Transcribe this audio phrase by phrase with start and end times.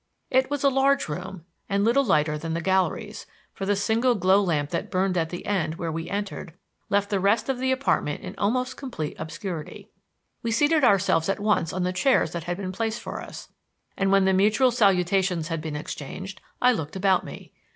[0.31, 4.41] It was a large room, and little lighter than the galleries, for the single glow
[4.41, 6.55] lamp that burned at the end where we entered
[6.89, 9.91] left the rest of the apartment in almost complete obscurity.
[10.41, 13.49] We seated ourselves at once on the chairs that had been placed for us,
[13.95, 17.51] and, when the mutual salutations had been exchanged, I looked about me.